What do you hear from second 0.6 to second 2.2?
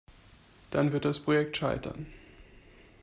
Dann wird das Projekt scheitern.